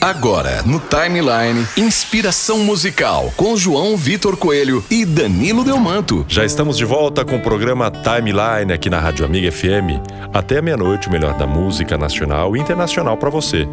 Agora, 0.00 0.62
no 0.62 0.80
Timeline, 0.80 1.66
inspiração 1.76 2.60
musical 2.60 3.30
com 3.36 3.54
João 3.54 3.98
Vitor 3.98 4.34
Coelho 4.34 4.82
e 4.90 5.04
Danilo 5.04 5.62
Delmanto. 5.62 6.24
Já 6.26 6.42
estamos 6.42 6.78
de 6.78 6.86
volta 6.86 7.22
com 7.22 7.36
o 7.36 7.42
programa 7.42 7.90
Timeline 7.90 8.72
aqui 8.72 8.88
na 8.88 8.98
Rádio 8.98 9.26
Amiga 9.26 9.52
FM. 9.52 10.00
Até 10.32 10.62
meia-noite, 10.62 11.08
o 11.08 11.12
melhor 11.12 11.36
da 11.36 11.46
música 11.46 11.98
nacional 11.98 12.56
e 12.56 12.60
internacional 12.60 13.18
para 13.18 13.28
você. 13.28 13.68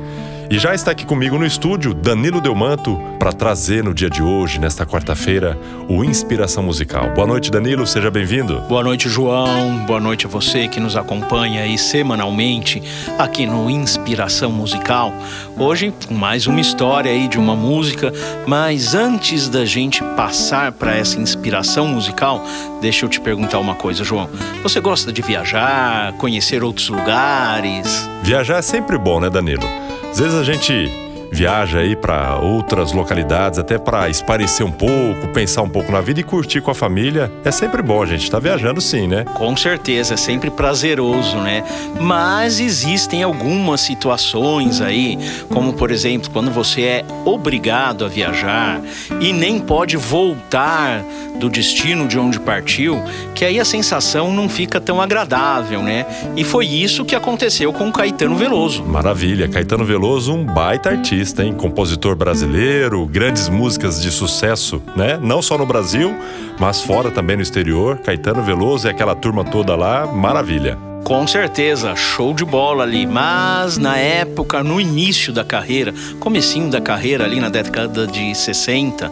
E 0.50 0.58
já 0.58 0.74
está 0.74 0.92
aqui 0.92 1.06
comigo 1.06 1.38
no 1.38 1.46
estúdio 1.46 1.94
Danilo 1.94 2.40
Delmanto 2.40 2.98
para 3.20 3.34
trazer 3.34 3.84
no 3.84 3.94
dia 3.94 4.10
de 4.10 4.24
hoje, 4.24 4.62
nesta 4.62 4.86
quarta-feira, 4.86 5.60
o 5.90 6.06
Inspiração 6.06 6.64
Musical. 6.64 7.10
Boa 7.14 7.28
noite, 7.28 7.52
Danilo, 7.52 7.86
seja 7.86 8.10
bem-vindo. 8.10 8.62
Boa 8.62 8.82
noite, 8.82 9.10
João. 9.10 9.80
Boa 9.86 10.00
noite 10.00 10.26
a 10.26 10.30
você 10.30 10.70
que 10.70 10.80
nos 10.80 10.96
acompanha 10.96 11.64
aí 11.64 11.78
semanalmente 11.78 12.82
aqui 13.20 13.46
no 13.46 13.70
Inspiração 13.70 14.50
Musical. 14.50 15.14
Hoje, 15.58 15.94
mais 16.10 16.48
uma 16.48 16.62
história 16.62 17.12
aí 17.12 17.28
de 17.28 17.38
uma 17.38 17.56
música, 17.56 18.14
mas 18.48 18.96
antes 18.96 19.50
da 19.50 19.66
gente 19.66 20.02
passar 20.16 20.72
para 20.72 20.96
essa 20.96 21.20
inspiração 21.20 21.88
musical, 21.88 22.42
deixa 22.80 23.06
eu 23.06 23.10
te 23.10 23.20
perguntar 23.20 23.60
uma 23.60 23.76
coisa, 23.76 24.02
João. 24.06 24.30
Você 24.64 24.80
gosta 24.80 25.12
de 25.12 25.22
viajar, 25.22 26.14
conhecer 26.14 26.64
outros 26.64 26.88
lugares? 26.88 28.08
Viajar 28.24 28.60
é 28.60 28.62
sempre 28.62 28.98
bom, 28.98 29.20
né, 29.20 29.30
Danilo? 29.30 29.87
Às 30.12 30.20
vezes 30.20 30.36
a 30.36 30.44
gente 30.44 30.92
viaja 31.32 31.80
aí 31.80 31.96
para 31.96 32.38
outras 32.38 32.92
localidades, 32.92 33.60
até 33.60 33.78
para 33.78 34.10
esparecer 34.10 34.66
um 34.66 34.72
pouco, 34.72 35.28
pensar 35.34 35.62
um 35.62 35.70
pouco 35.70 35.92
na 35.92 36.02
vida 36.02 36.20
e 36.20 36.24
curtir 36.24 36.62
com 36.62 36.72
a 36.72 36.76
família. 36.76 37.32
É 37.44 37.52
sempre 37.52 37.82
bom, 37.82 38.02
a 38.02 38.06
gente 38.06 38.24
está 38.24 38.40
viajando 38.40 38.82
sim, 38.82 39.08
né? 39.08 39.24
Com 39.36 39.56
certeza, 39.56 40.14
é 40.14 40.18
sempre 40.18 40.50
prazeroso, 40.50 41.38
né? 41.38 41.64
Mas 42.00 42.60
existem 42.60 43.24
algumas 43.24 43.82
situações 43.82 44.82
aí, 44.82 45.18
como 45.50 45.74
por 45.74 45.92
exemplo, 45.92 46.30
quando 46.32 46.52
você 46.52 46.82
é 46.82 47.06
obrigado 47.26 48.06
a 48.06 48.08
viajar 48.08 48.82
e 49.20 49.34
nem 49.34 49.60
pode 49.60 49.98
voltar 49.98 51.04
do 51.38 51.50
destino 51.50 52.08
de 52.08 52.18
onde 52.18 52.40
partiu, 52.40 53.02
que 53.36 53.46
aí 53.46 53.60
a 53.60 53.66
sensação 53.66 54.34
não 54.34 54.50
fica 54.50 54.82
tão 54.82 55.02
agradável, 55.02 55.84
né? 55.84 56.06
E 56.36 56.44
foi 56.44 56.66
isso 56.66 57.06
que 57.06 57.16
aconteceu 57.16 57.72
com 57.72 57.92
Caetano 57.92 58.36
Veloso. 58.36 58.84
Maravilha, 58.84 59.48
Caetano 59.48 59.86
Veloso, 59.86 60.34
um 60.34 60.44
baita 60.44 60.90
artista, 60.90 61.17
hein? 61.44 61.54
Compositor 61.54 62.16
brasileiro, 62.16 63.06
grandes 63.06 63.50
músicas 63.50 64.02
de 64.02 64.12
sucesso, 64.12 64.82
né? 64.96 65.20
Não 65.22 65.42
só 65.42 65.58
no 65.58 65.66
Brasil, 65.66 66.16
mas 66.60 66.82
fora 66.82 67.12
também 67.12 67.36
no 67.36 67.42
exterior. 67.42 67.98
Caetano 67.98 68.44
Veloso 68.44 68.88
e 68.88 68.90
aquela 68.90 69.16
turma 69.16 69.44
toda 69.44 69.76
lá, 69.76 70.06
maravilha. 70.06 70.78
Com 71.04 71.26
certeza, 71.26 71.96
show 71.96 72.34
de 72.34 72.44
bola 72.44 72.84
ali. 72.84 73.08
Mas 73.08 73.78
na 73.78 73.98
época, 73.98 74.62
no 74.62 74.80
início 74.80 75.32
da 75.32 75.44
carreira, 75.44 75.94
comecinho 76.20 76.70
da 76.70 76.82
carreira 76.82 77.24
ali 77.24 77.40
na 77.40 77.48
década 77.48 78.06
de 78.06 78.36
60, 78.36 79.10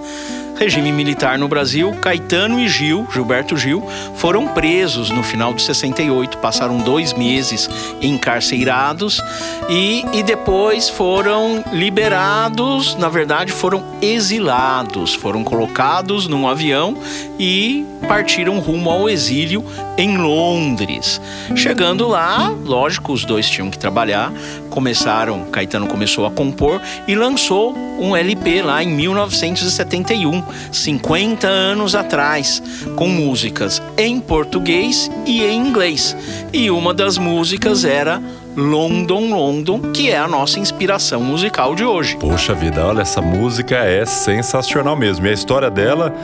regime 0.58 0.92
militar 0.92 1.38
no 1.38 1.48
Brasil, 1.48 1.92
Caetano 2.02 2.60
e 2.60 2.68
Gil, 2.68 3.08
Gilberto 3.12 3.58
Gil, 3.58 3.84
foram 4.16 4.48
presos 4.48 5.10
no 5.10 5.24
final 5.24 5.54
de 5.54 5.62
68, 5.62 6.38
passaram 6.38 6.78
dois 6.78 7.14
meses 7.14 7.70
encarcerados 8.02 9.22
e, 9.70 10.06
e 10.14 10.24
depois 10.24 10.90
foram 10.90 11.64
liberados, 11.72 12.96
na 12.96 13.10
verdade 13.10 13.52
foram 13.52 13.84
exilados, 14.02 15.14
foram 15.14 15.44
colocados 15.44 16.28
num 16.28 16.48
avião 16.48 16.98
e 17.40 17.86
partiram 18.08 18.60
rumo 18.60 18.90
ao 18.90 19.10
exílio 19.10 19.66
em 19.98 20.18
Londres. 20.18 21.20
Chegando 21.56 22.08
lá, 22.08 22.54
lógico, 22.64 23.14
os 23.14 23.26
dois 23.26 23.50
tinham 23.50 23.70
que 23.70 23.78
trabalhar, 23.78 24.32
começaram, 24.70 25.46
Caetano 25.46 25.88
começou 25.88 26.26
a 26.26 26.32
compor 26.32 26.82
e 27.08 27.16
lançou 27.16 27.76
um 28.00 28.16
LP 28.16 28.62
lá 28.62 28.84
em 28.84 28.90
1971, 28.90 30.44
50 30.72 31.48
anos 31.48 31.96
atrás, 31.96 32.62
com 32.96 33.08
músicas 33.08 33.82
em 33.98 34.20
português 34.20 35.10
e 35.26 35.44
em 35.44 35.68
inglês. 35.68 36.16
E 36.52 36.70
uma 36.70 36.94
das 36.94 37.18
músicas 37.18 37.86
era 37.86 38.22
London, 38.56 39.36
London, 39.36 39.80
que 39.92 40.10
é 40.10 40.18
a 40.18 40.28
nossa 40.28 40.60
inspiração 40.60 41.22
musical 41.22 41.76
de 41.76 41.84
hoje. 41.84 42.16
Poxa 42.18 42.54
vida, 42.54 42.86
olha, 42.86 43.02
essa 43.02 43.22
música 43.22 43.76
é 43.76 44.06
sensacional 44.06 44.96
mesmo. 44.96 45.26
E 45.26 45.30
a 45.30 45.34
história 45.34 45.70
dela 45.70 46.16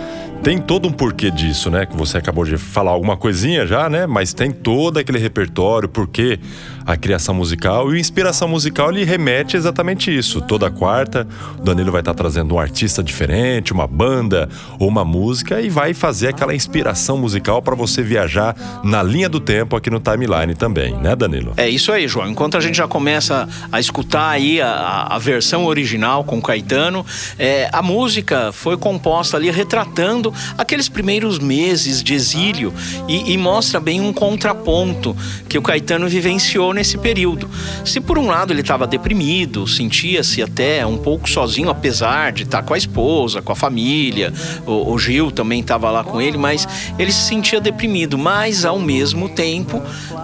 tem 0.44 0.57
todo 0.57 0.88
um 0.88 0.91
porquê 0.91 1.29
disso, 1.29 1.69
né? 1.69 1.85
Que 1.85 1.96
você 1.96 2.18
acabou 2.18 2.44
de 2.44 2.57
falar 2.57 2.91
alguma 2.91 3.16
coisinha 3.16 3.66
já, 3.68 3.88
né? 3.90 4.07
Mas 4.07 4.34
tem 4.34 4.52
todo 4.52 4.97
aquele 4.97 5.19
repertório, 5.19 5.88
porque 5.88 6.40
a 6.85 6.97
criação 6.97 7.35
musical 7.35 7.90
e 7.91 7.94
o 7.94 7.97
inspiração 7.97 8.47
musical 8.47 8.91
ele 8.91 9.03
remete 9.03 9.56
exatamente 9.56 10.16
isso. 10.16 10.41
Toda 10.41 10.72
quarta, 10.72 11.28
o 11.59 11.62
Danilo 11.62 11.91
vai 11.91 12.01
estar 12.01 12.16
trazendo 12.16 12.56
um 12.56 12.59
artista 12.59 13.03
diferente, 13.03 13.72
uma 13.72 13.85
banda 13.85 14.50
ou 14.80 14.88
uma 14.88 15.06
música 15.06 15.62
e 15.62 15.69
vai 15.69 15.94
fazer 15.94 16.30
aquela 16.30 16.56
inspiração 16.56 17.18
musical 17.18 17.62
para 17.62 17.75
você 17.75 18.01
viajar 18.01 18.56
na 18.84 19.03
linha 19.03 19.30
do 19.30 19.40
tempo 19.40 19.75
aqui 19.75 19.91
no 19.91 20.00
timeline 20.00 20.56
também, 20.56 20.96
né, 20.96 21.16
Danilo? 21.16 21.53
É 21.56 21.69
isso 21.69 21.91
aí, 21.91 22.07
João. 22.07 22.28
Enquanto 22.28 22.57
a 22.57 22.59
gente 22.59 22.78
já 22.78 22.88
começa 22.88 23.47
a 23.72 23.80
escutar 23.80 24.30
aí 24.30 24.59
a, 24.59 25.07
a 25.12 25.19
versão 25.19 25.66
original 25.66 26.24
com 26.24 26.41
Caetano, 26.41 27.06
é, 27.38 27.69
a 27.72 27.84
música 27.84 28.51
foi 28.51 28.75
composta 28.75 29.38
ali 29.38 29.51
retratando 29.51 30.31
aqueles 30.58 30.90
primeiros 30.90 31.40
meses 31.40 32.03
de 32.03 32.14
exílio 32.14 32.74
e, 33.08 33.34
e 33.34 33.38
mostra 33.38 33.80
bem 33.80 34.02
um 34.02 34.14
contraponto 34.14 35.16
que 35.47 35.58
o 35.58 35.62
Caetano 35.62 36.08
vivenciou 36.08 36.74
nesse 36.74 36.97
período. 36.97 37.50
Se 37.86 38.00
por 38.00 38.18
um 38.18 38.28
lado 38.28 38.53
ele 38.53 38.62
estava 38.62 38.86
deprimido, 38.88 39.68
sentia-se 39.68 40.42
até 40.42 40.86
um 40.86 40.97
pouco 40.97 41.30
sozinho, 41.30 41.69
apesar 41.69 42.31
de 42.31 42.44
estar 42.44 42.64
com 42.64 42.74
a 42.74 42.78
esposa, 42.78 43.42
com 43.42 43.52
a 43.52 43.56
família, 43.56 44.34
o, 44.66 44.94
o 44.94 45.00
Gil 45.00 45.31
também 45.31 45.62
estava 45.62 45.90
lá 45.90 46.03
com 46.03 46.22
ele, 46.22 46.38
mas 46.38 46.68
ele 46.98 47.12
se 47.12 47.22
sentia 47.24 47.59
deprimido, 47.59 48.18
mas 48.18 48.66
ao 48.66 48.80
mesmo 48.80 49.30
tempo 49.30 49.81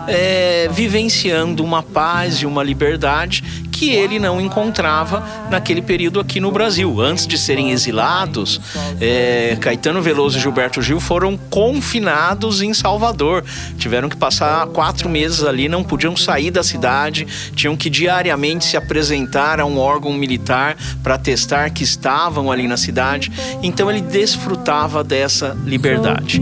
é, 0.08 0.70
vivenciando 0.72 1.64
uma 1.64 1.84
paz 1.84 2.38
e 2.38 2.46
uma 2.46 2.64
liberdade 2.64 3.44
que 3.78 3.92
ele 3.92 4.18
não 4.18 4.42
encontrava 4.42 5.24
naquele 5.52 5.84
período 5.84 6.20
aqui 6.20 6.40
no 6.40 6.52
Brasil. 6.52 7.00
Antes 7.00 7.28
de 7.28 7.38
serem 7.38 7.70
exilados, 7.70 8.60
é, 9.00 9.56
Caetano 9.62 10.02
Veloso 10.02 10.40
e 10.40 10.42
Gilberto 10.42 10.82
Gil 10.82 11.00
foram 11.00 11.38
confinados 11.38 12.64
em 12.64 12.74
Salvador. 12.74 13.46
Tiveram 13.78 14.10
que 14.10 14.18
passar 14.18 14.66
quatro 14.68 15.08
meses 15.08 15.44
ali, 15.44 15.70
não 15.70 15.84
podiam 15.84 16.18
sair 16.18 16.50
da 16.50 16.64
cidade, 16.64 17.28
tinham 17.56 17.78
que 17.78 17.88
diariamente 17.88 18.66
se 18.66 18.76
apresentar 18.76 19.60
a 19.60 19.66
um 19.66 19.78
órgão 19.78 20.12
militar 20.12 20.76
para 21.04 21.16
testar 21.20 21.70
que 21.70 21.84
estavam 21.84 22.52
ali 22.52 22.68
na 22.68 22.78
cidade. 22.78 23.32
Então 23.62 23.92
ele 23.92 24.02
desfrutava 24.02 25.04
dessa 25.04 25.56
liberdade. 25.66 26.42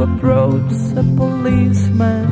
Approached 0.00 0.96
a 0.96 1.02
policeman. 1.16 2.28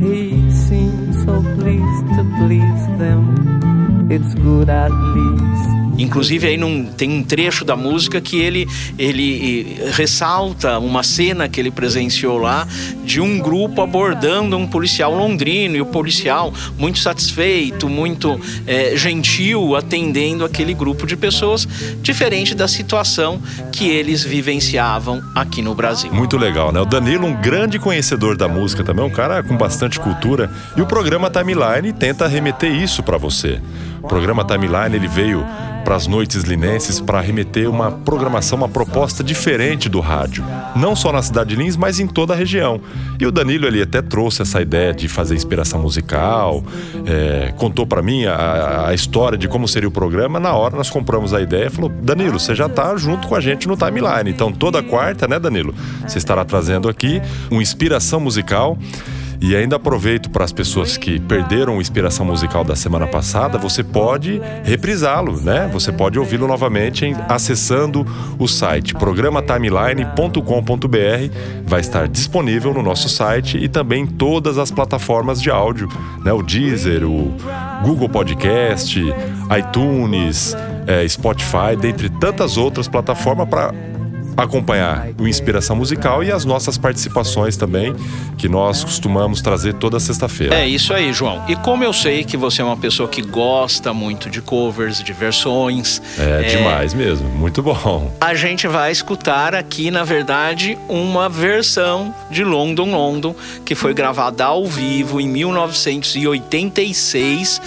He 0.00 0.50
seemed 0.50 1.14
so 1.14 1.42
pleased 1.58 2.06
to 2.16 2.24
please 2.38 2.86
them. 2.98 4.08
It's 4.10 4.34
good 4.34 4.68
at 4.68 4.90
least 4.90 5.81
Inclusive 6.02 6.46
aí 6.46 6.56
num, 6.56 6.84
tem 6.84 7.10
um 7.10 7.22
trecho 7.22 7.64
da 7.64 7.76
música 7.76 8.20
que 8.20 8.38
ele, 8.38 8.68
ele 8.98 9.78
ressalta 9.92 10.78
uma 10.78 11.02
cena 11.02 11.48
que 11.48 11.60
ele 11.60 11.70
presenciou 11.70 12.38
lá 12.38 12.66
de 13.04 13.20
um 13.20 13.38
grupo 13.38 13.80
abordando 13.82 14.56
um 14.56 14.66
policial 14.66 15.14
londrino 15.14 15.76
e 15.76 15.80
o 15.80 15.86
policial 15.86 16.52
muito 16.78 16.98
satisfeito, 16.98 17.88
muito 17.88 18.40
é, 18.66 18.96
gentil, 18.96 19.76
atendendo 19.76 20.44
aquele 20.44 20.74
grupo 20.74 21.06
de 21.06 21.16
pessoas, 21.16 21.66
diferente 22.02 22.54
da 22.54 22.66
situação 22.66 23.40
que 23.70 23.88
eles 23.88 24.24
vivenciavam 24.24 25.22
aqui 25.34 25.62
no 25.62 25.74
Brasil. 25.74 26.12
Muito 26.12 26.36
legal, 26.36 26.72
né? 26.72 26.80
O 26.80 26.84
Danilo, 26.84 27.26
um 27.26 27.34
grande 27.34 27.78
conhecedor 27.78 28.36
da 28.36 28.48
música 28.48 28.82
também, 28.82 29.04
um 29.04 29.10
cara 29.10 29.42
com 29.42 29.56
bastante 29.56 30.00
cultura. 30.00 30.50
E 30.76 30.82
o 30.82 30.86
programa 30.86 31.30
Timeline 31.30 31.92
tenta 31.92 32.26
remeter 32.26 32.72
isso 32.72 33.02
para 33.02 33.16
você. 33.16 33.60
O 34.02 34.08
programa 34.08 34.44
Timeline 34.44 34.96
ele 34.96 35.06
veio 35.06 35.46
para 35.84 35.96
as 35.96 36.06
noites 36.06 36.42
linenses 36.42 37.00
para 37.00 37.20
remeter 37.20 37.68
uma 37.68 37.90
programação, 37.90 38.56
uma 38.58 38.68
proposta 38.68 39.22
diferente 39.22 39.88
do 39.88 40.00
rádio. 40.00 40.44
Não 40.74 40.96
só 40.96 41.12
na 41.12 41.22
cidade 41.22 41.50
de 41.50 41.56
Lins, 41.56 41.76
mas 41.76 42.00
em 42.00 42.06
toda 42.06 42.32
a 42.32 42.36
região. 42.36 42.80
E 43.18 43.26
o 43.26 43.32
Danilo 43.32 43.66
ele 43.66 43.82
até 43.82 44.00
trouxe 44.00 44.42
essa 44.42 44.60
ideia 44.60 44.94
de 44.94 45.08
fazer 45.08 45.34
inspiração 45.34 45.80
musical, 45.80 46.64
é, 47.06 47.52
contou 47.56 47.86
para 47.86 48.02
mim 48.02 48.24
a, 48.26 48.88
a, 48.88 48.94
história 48.94 49.36
de 49.36 49.48
como 49.48 49.66
seria 49.68 49.88
o 49.88 49.92
programa. 49.92 50.40
Na 50.40 50.54
hora 50.54 50.76
nós 50.76 50.90
compramos 50.90 51.34
a 51.34 51.40
ideia 51.40 51.66
e 51.66 51.70
falou: 51.70 51.90
Danilo, 51.90 52.38
você 52.38 52.54
já 52.54 52.66
está 52.66 52.96
junto 52.96 53.28
com 53.28 53.34
a 53.34 53.40
gente 53.40 53.68
no 53.68 53.76
timeline. 53.76 54.30
Então 54.30 54.52
toda 54.52 54.82
quarta, 54.82 55.26
né, 55.28 55.38
Danilo? 55.38 55.74
Você 56.06 56.18
estará 56.18 56.44
trazendo 56.44 56.88
aqui 56.88 57.20
uma 57.50 57.62
inspiração 57.62 58.20
musical. 58.20 58.78
E 59.42 59.56
ainda 59.56 59.74
aproveito 59.74 60.30
para 60.30 60.44
as 60.44 60.52
pessoas 60.52 60.96
que 60.96 61.18
perderam 61.18 61.76
o 61.76 61.80
Inspiração 61.80 62.24
Musical 62.24 62.62
da 62.62 62.76
semana 62.76 63.08
passada, 63.08 63.58
você 63.58 63.82
pode 63.82 64.40
reprisá-lo, 64.62 65.40
né? 65.40 65.68
Você 65.72 65.90
pode 65.90 66.16
ouvi-lo 66.16 66.46
novamente 66.46 67.04
em, 67.04 67.16
acessando 67.28 68.06
o 68.38 68.46
site 68.46 68.94
programatimeline.com.br. 68.94 71.36
Vai 71.66 71.80
estar 71.80 72.06
disponível 72.06 72.72
no 72.72 72.84
nosso 72.84 73.08
site 73.08 73.58
e 73.58 73.68
também 73.68 74.04
em 74.04 74.06
todas 74.06 74.58
as 74.58 74.70
plataformas 74.70 75.42
de 75.42 75.50
áudio, 75.50 75.88
né? 76.24 76.32
O 76.32 76.40
Deezer, 76.40 77.04
o 77.04 77.34
Google 77.82 78.08
Podcast, 78.08 78.96
iTunes, 79.58 80.56
é, 80.86 81.08
Spotify, 81.08 81.74
dentre 81.76 82.08
tantas 82.08 82.56
outras 82.56 82.86
plataformas 82.86 83.48
para 83.48 83.74
acompanhar 84.36 85.08
o 85.18 85.28
Inspiração 85.28 85.76
Musical 85.76 86.24
e 86.24 86.30
as 86.30 86.44
nossas 86.44 86.78
participações 86.78 87.56
também, 87.56 87.94
que 88.36 88.48
nós 88.48 88.84
costumamos 88.84 89.40
trazer 89.40 89.74
toda 89.74 90.00
sexta-feira. 90.00 90.54
É 90.54 90.66
isso 90.66 90.92
aí, 90.92 91.12
João. 91.12 91.44
E 91.48 91.56
como 91.56 91.84
eu 91.84 91.92
sei 91.92 92.24
que 92.24 92.36
você 92.36 92.62
é 92.62 92.64
uma 92.64 92.76
pessoa 92.76 93.08
que 93.08 93.22
gosta 93.22 93.92
muito 93.92 94.30
de 94.30 94.40
covers, 94.40 95.02
de 95.02 95.12
versões. 95.12 96.00
É, 96.18 96.44
é 96.44 96.46
demais 96.56 96.94
mesmo, 96.94 97.28
muito 97.28 97.62
bom. 97.62 98.10
A 98.20 98.34
gente 98.34 98.66
vai 98.66 98.90
escutar 98.92 99.54
aqui, 99.54 99.90
na 99.90 100.04
verdade, 100.04 100.78
uma 100.88 101.28
versão 101.28 102.14
de 102.30 102.44
London 102.44 102.90
London, 102.90 103.34
que 103.64 103.74
foi 103.74 103.92
gravada 103.94 104.44
ao 104.44 104.66
vivo 104.66 105.20
em 105.20 105.28
1986 105.28 107.60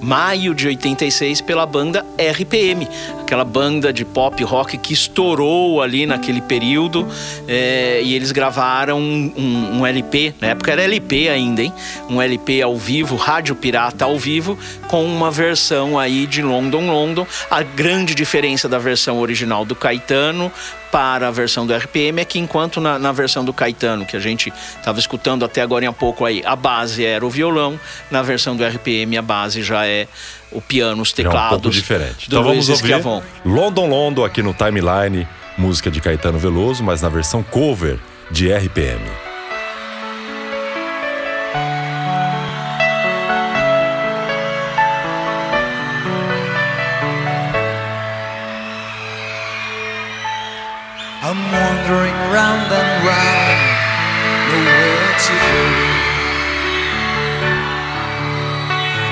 maio 0.00 0.54
de 0.54 0.68
86 0.68 1.40
pela 1.40 1.66
banda 1.66 2.06
RPM, 2.16 2.88
aquela 3.28 3.44
banda 3.44 3.92
de 3.92 4.06
pop 4.06 4.42
rock 4.42 4.78
que 4.78 4.94
estourou 4.94 5.82
ali 5.82 6.06
naquele 6.06 6.40
período 6.40 7.06
é, 7.46 8.00
e 8.02 8.14
eles 8.14 8.32
gravaram 8.32 8.98
um, 8.98 9.80
um, 9.80 9.86
LP, 9.86 10.34
na 10.40 10.48
época 10.48 10.72
era 10.72 10.82
LP 10.82 11.28
ainda, 11.28 11.62
hein? 11.62 11.72
Um 12.08 12.22
LP 12.22 12.62
ao 12.62 12.74
vivo, 12.74 13.16
Rádio 13.16 13.54
Pirata 13.54 14.06
ao 14.06 14.18
vivo, 14.18 14.58
com 14.88 15.04
uma 15.04 15.30
versão 15.30 15.98
aí 15.98 16.26
de 16.26 16.40
London 16.40 16.90
London. 16.90 17.26
A 17.50 17.62
grande 17.62 18.14
diferença 18.14 18.66
da 18.66 18.78
versão 18.78 19.18
original 19.18 19.62
do 19.62 19.76
Caetano 19.76 20.50
para 20.90 21.28
a 21.28 21.30
versão 21.30 21.66
do 21.66 21.74
RPM 21.74 22.22
é 22.22 22.24
que 22.24 22.38
enquanto 22.38 22.80
na, 22.80 22.98
na 22.98 23.12
versão 23.12 23.44
do 23.44 23.52
Caetano, 23.52 24.06
que 24.06 24.16
a 24.16 24.20
gente 24.20 24.50
estava 24.78 24.98
escutando 24.98 25.44
até 25.44 25.60
agora 25.60 25.84
em 25.84 25.92
pouco 25.92 26.24
aí, 26.24 26.42
a 26.46 26.56
base 26.56 27.04
era 27.04 27.26
o 27.26 27.28
violão, 27.28 27.78
na 28.10 28.22
versão 28.22 28.56
do 28.56 28.64
RPM 28.64 29.18
a 29.18 29.22
base 29.22 29.62
já 29.62 29.86
é 29.86 30.08
o 30.50 30.60
piano, 30.60 31.02
os 31.02 31.12
teclados. 31.12 31.40
É 31.40 31.46
um 31.46 31.60
pouco 31.60 31.70
diferente. 31.70 32.26
Então 32.26 32.42
vamos 32.42 32.68
ouvir 32.68 32.82
Esquiavon. 32.82 33.22
London 33.44 33.88
London 33.88 34.24
aqui 34.24 34.42
no 34.42 34.54
Timeline, 34.54 35.26
música 35.56 35.90
de 35.90 36.00
Caetano 36.00 36.38
Veloso, 36.38 36.82
mas 36.82 37.02
na 37.02 37.08
versão 37.08 37.42
cover 37.42 37.98
de 38.30 38.52
RPM. 38.52 39.27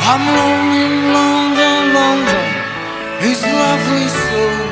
I'm 0.08 0.24
longing, 0.38 0.98
longing, 1.18 1.92
longing 1.92 2.52
It's 3.28 3.42
lovely 3.42 4.06
soul 4.06 4.65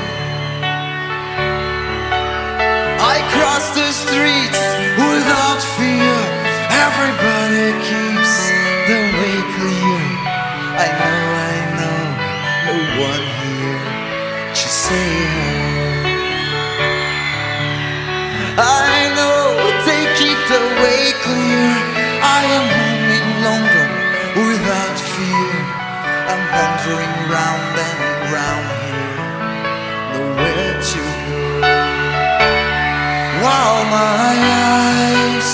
my 33.94 34.34
eyes 34.82 35.50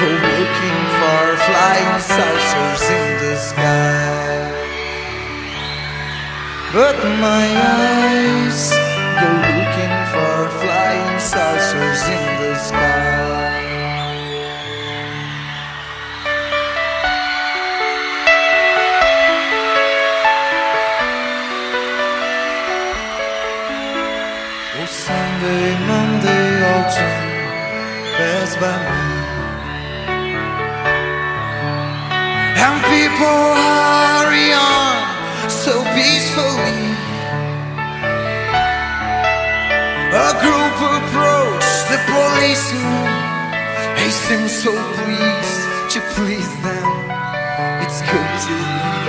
go 0.00 0.08
looking 0.32 0.80
for 0.98 1.22
flying 1.46 1.96
saucers 2.10 2.84
in 2.98 3.08
the 3.22 3.34
sky, 3.48 4.44
but 6.76 6.96
my 7.26 7.46
eyes 7.80 8.60
go 9.20 9.28
looking 9.52 9.96
for 10.14 10.36
flying 10.60 11.18
saucers 11.32 12.02
in 12.16 12.24
the 12.42 12.54
sky. 12.68 13.52
Oh, 24.76 24.86
Sunday, 25.04 25.68
Monday, 25.88 26.46
autumn 26.72 27.23
pass 28.16 28.54
by 28.62 28.76
me, 28.78 29.02
and 32.64 32.76
people 32.94 33.40
hurry 33.58 34.52
on 34.52 35.50
so 35.50 35.74
peacefully. 35.96 36.80
A 40.14 40.30
group 40.42 40.76
approached 40.94 41.82
the 41.90 41.98
policeman. 42.06 43.10
He 43.98 44.08
seemed 44.10 44.50
so 44.50 44.72
pleased 44.94 45.62
to 45.94 45.98
please 46.14 46.52
them. 46.62 46.86
It's 47.82 48.00
good 48.12 48.32
to 48.46 48.54
leave 48.54 49.03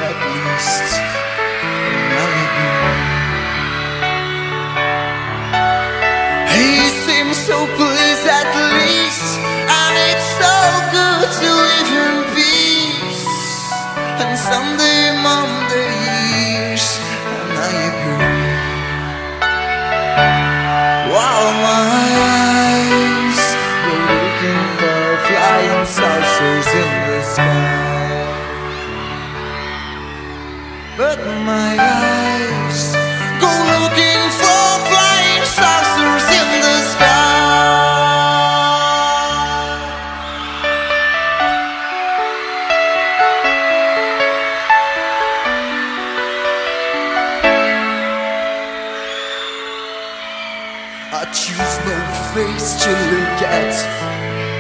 I 51.26 51.32
choose 51.32 51.78
no 51.90 51.98
face 52.36 52.70
to 52.84 52.92
look 52.92 53.42
at, 53.42 53.74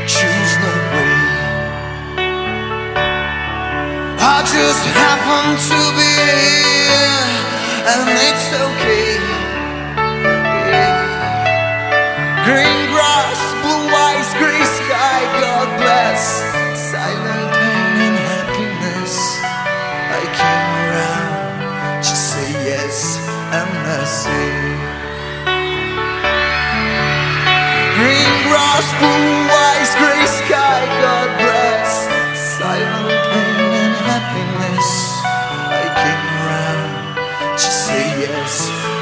choose 0.09 0.53
no 0.65 0.73
way. 0.93 1.17
I 4.17 4.41
just 4.49 4.83
happen 4.97 5.45
to 5.69 5.79
be 5.93 6.09
here, 6.25 7.21
and 7.93 8.09
it's 8.29 8.49
okay. 8.65 9.13
Green 12.49 12.81
grass, 12.89 13.14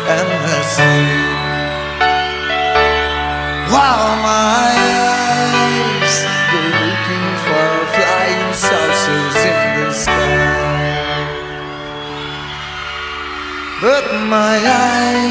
and 0.07 0.29
mercy. 0.43 0.99
While 3.71 4.11
my 4.21 4.71
eyes 5.15 6.15
were 6.51 6.71
looking 6.83 7.27
for 7.45 7.69
flying 7.95 8.53
saucers 8.53 9.35
in 9.51 9.61
the 9.79 9.91
sky, 9.93 11.23
but 13.81 14.05
my 14.27 14.57
eyes. 14.57 15.22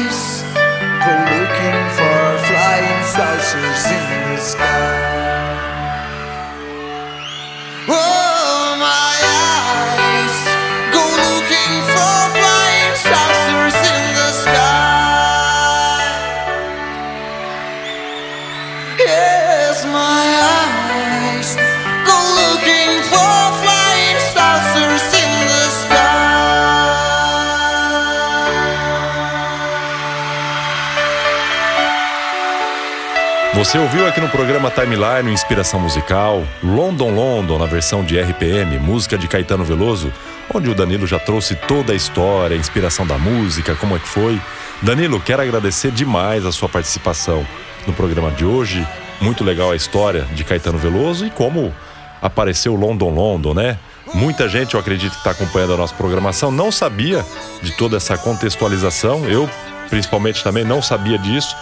Você 33.63 33.77
ouviu 33.77 34.05
aqui 34.05 34.19
no 34.19 34.27
programa 34.27 34.69
Timeline 34.69 35.31
Inspiração 35.31 35.79
Musical, 35.79 36.43
London 36.61 37.11
London 37.11 37.57
na 37.57 37.65
versão 37.65 38.03
de 38.03 38.19
RPM, 38.19 38.77
música 38.77 39.17
de 39.17 39.25
Caetano 39.25 39.63
Veloso, 39.63 40.11
onde 40.53 40.69
o 40.69 40.75
Danilo 40.75 41.07
já 41.07 41.17
trouxe 41.17 41.55
toda 41.55 41.93
a 41.93 41.95
história, 41.95 42.57
a 42.57 42.59
inspiração 42.59 43.07
da 43.07 43.17
música, 43.17 43.73
como 43.73 43.95
é 43.95 43.99
que 43.99 44.07
foi. 44.07 44.37
Danilo, 44.81 45.17
quero 45.17 45.41
agradecer 45.41 45.91
demais 45.91 46.45
a 46.45 46.51
sua 46.51 46.67
participação 46.67 47.47
no 47.87 47.93
programa 47.93 48.31
de 48.31 48.43
hoje. 48.43 48.85
Muito 49.21 49.45
legal 49.45 49.71
a 49.71 49.77
história 49.77 50.27
de 50.33 50.43
Caetano 50.43 50.77
Veloso 50.77 51.25
e 51.25 51.29
como 51.29 51.73
apareceu 52.21 52.75
London 52.75 53.11
London, 53.11 53.53
né? 53.53 53.79
Muita 54.13 54.49
gente, 54.49 54.73
eu 54.73 54.79
acredito 54.81 55.13
que 55.13 55.19
está 55.19 55.31
acompanhando 55.31 55.73
a 55.73 55.77
nossa 55.77 55.95
programação, 55.95 56.51
não 56.51 56.69
sabia 56.69 57.25
de 57.61 57.71
toda 57.71 57.95
essa 57.95 58.17
contextualização. 58.17 59.23
Eu, 59.23 59.49
principalmente, 59.89 60.43
também 60.43 60.65
não 60.65 60.81
sabia 60.81 61.17
disso. 61.17 61.55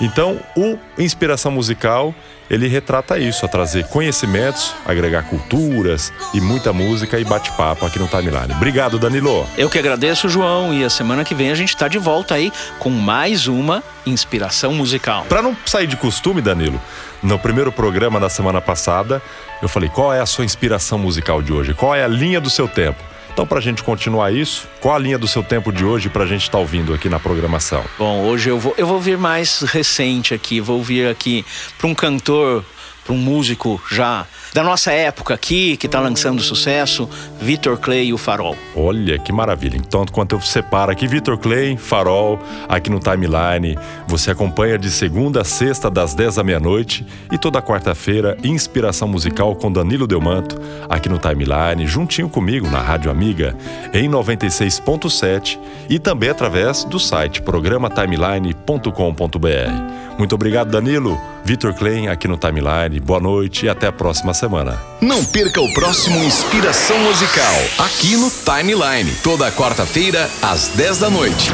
Então, 0.00 0.38
o 0.56 0.78
Inspiração 0.96 1.50
Musical, 1.50 2.14
ele 2.48 2.68
retrata 2.68 3.18
isso, 3.18 3.44
a 3.44 3.48
trazer 3.48 3.86
conhecimentos, 3.88 4.74
agregar 4.86 5.24
culturas 5.24 6.12
e 6.32 6.40
muita 6.40 6.72
música 6.72 7.18
e 7.18 7.24
bate-papo 7.24 7.84
aqui 7.84 7.98
no 7.98 8.06
Timeline. 8.06 8.52
Obrigado, 8.52 8.98
Danilo. 8.98 9.46
Eu 9.56 9.68
que 9.68 9.78
agradeço, 9.78 10.28
João, 10.28 10.72
e 10.72 10.84
a 10.84 10.90
semana 10.90 11.24
que 11.24 11.34
vem 11.34 11.50
a 11.50 11.54
gente 11.54 11.76
tá 11.76 11.88
de 11.88 11.98
volta 11.98 12.34
aí 12.34 12.52
com 12.78 12.90
mais 12.90 13.48
uma 13.48 13.82
inspiração 14.06 14.72
musical. 14.72 15.24
Para 15.28 15.42
não 15.42 15.56
sair 15.66 15.86
de 15.86 15.96
costume, 15.96 16.40
Danilo, 16.40 16.80
no 17.22 17.38
primeiro 17.38 17.72
programa 17.72 18.20
da 18.20 18.28
semana 18.28 18.60
passada, 18.60 19.20
eu 19.60 19.68
falei: 19.68 19.88
qual 19.88 20.14
é 20.14 20.20
a 20.20 20.26
sua 20.26 20.44
inspiração 20.44 20.98
musical 20.98 21.42
de 21.42 21.52
hoje? 21.52 21.74
Qual 21.74 21.94
é 21.94 22.04
a 22.04 22.08
linha 22.08 22.40
do 22.40 22.48
seu 22.48 22.68
tempo? 22.68 23.02
Então, 23.38 23.46
para 23.46 23.58
a 23.58 23.62
gente 23.62 23.84
continuar 23.84 24.32
isso, 24.32 24.66
qual 24.80 24.96
a 24.96 24.98
linha 24.98 25.16
do 25.16 25.28
seu 25.28 25.44
tempo 25.44 25.70
de 25.70 25.84
hoje 25.84 26.08
para 26.08 26.24
a 26.24 26.26
gente 26.26 26.42
estar 26.42 26.58
ouvindo 26.58 26.92
aqui 26.92 27.08
na 27.08 27.20
programação? 27.20 27.84
Bom, 27.96 28.24
hoje 28.24 28.50
eu 28.50 28.58
vou, 28.58 28.74
eu 28.76 28.84
vou 28.84 28.98
vir 28.98 29.16
mais 29.16 29.60
recente 29.62 30.34
aqui, 30.34 30.60
vou 30.60 30.82
vir 30.82 31.06
aqui 31.06 31.46
para 31.78 31.86
um 31.86 31.94
cantor, 31.94 32.64
para 33.04 33.14
um 33.14 33.16
músico 33.16 33.80
já 33.88 34.26
da 34.58 34.64
nossa 34.64 34.90
época 34.90 35.34
aqui, 35.34 35.76
que 35.76 35.86
está 35.86 36.00
lançando 36.00 36.42
sucesso, 36.42 37.08
Vitor 37.40 37.78
Clay 37.78 38.06
e 38.06 38.12
o 38.12 38.18
Farol. 38.18 38.56
Olha 38.74 39.16
que 39.16 39.30
maravilha. 39.30 39.76
Então, 39.76 40.02
enquanto 40.02 40.32
eu 40.32 40.40
separo 40.40 40.90
aqui 40.90 41.06
Vitor 41.06 41.38
Clay, 41.38 41.76
Farol, 41.76 42.40
aqui 42.68 42.90
no 42.90 42.98
Timeline, 42.98 43.78
você 44.08 44.32
acompanha 44.32 44.76
de 44.76 44.90
segunda 44.90 45.42
a 45.42 45.44
sexta, 45.44 45.88
das 45.88 46.12
10 46.12 46.34
da 46.34 46.42
meia-noite, 46.42 47.06
e 47.30 47.38
toda 47.38 47.62
quarta-feira, 47.62 48.36
Inspiração 48.42 49.06
Musical 49.06 49.54
com 49.54 49.70
Danilo 49.70 50.08
Delmanto, 50.08 50.60
aqui 50.88 51.08
no 51.08 51.18
Timeline, 51.18 51.86
juntinho 51.86 52.28
comigo 52.28 52.68
na 52.68 52.80
Rádio 52.80 53.12
Amiga, 53.12 53.56
em 53.94 54.10
96.7 54.10 55.56
e 55.88 56.00
também 56.00 56.30
através 56.30 56.82
do 56.82 56.98
site 56.98 57.42
programatimeline.com.br. 57.42 60.08
Muito 60.18 60.34
obrigado, 60.34 60.68
Danilo. 60.68 61.16
Vitor 61.44 61.72
Klein 61.72 62.08
aqui 62.08 62.26
no 62.26 62.36
Timeline. 62.36 62.98
Boa 62.98 63.20
noite 63.20 63.66
e 63.66 63.68
até 63.68 63.86
a 63.86 63.92
próxima 63.92 64.34
semana. 64.48 64.80
Não 65.00 65.22
perca 65.26 65.60
o 65.60 65.72
próximo 65.74 66.24
Inspiração 66.24 66.98
Musical, 67.00 67.54
aqui 67.78 68.16
no 68.16 68.30
Timeline, 68.30 69.12
toda 69.22 69.52
quarta-feira, 69.52 70.28
às 70.40 70.68
10 70.68 70.98
da 70.98 71.10
noite. 71.10 71.52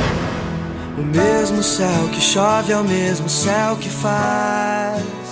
O 0.97 1.03
mesmo 1.03 1.61
céu 1.61 2.09
que 2.13 2.21
chove 2.21 2.73
é 2.73 2.77
o 2.77 2.85
mesmo 2.85 3.29
céu 3.29 3.77
que 3.77 3.91
faz. 3.91 5.24